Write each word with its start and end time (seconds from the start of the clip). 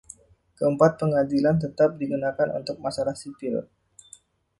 Keempat 0.57 0.91
Pengadilan 1.01 1.57
tetap 1.63 1.91
digunakan 2.01 2.47
untuk 2.59 2.75
masalah 2.85 3.13
sipil. 3.21 3.55